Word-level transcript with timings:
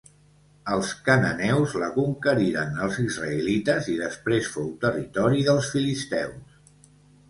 Els 0.75 0.93
cananeus 1.09 1.75
la 1.83 1.91
conqueriren 1.99 2.81
als 2.87 2.99
israelites 3.05 3.93
i 3.95 4.01
després 4.03 4.53
fou 4.59 4.75
territori 4.89 5.49
dels 5.53 5.75
filisteus. 5.79 6.63